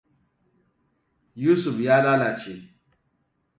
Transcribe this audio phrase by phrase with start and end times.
[1.43, 2.55] Yusuf ya lalace.